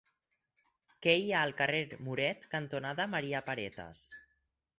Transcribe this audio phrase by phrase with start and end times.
[1.05, 4.03] Què hi ha al carrer Muret cantonada Maria Paretas?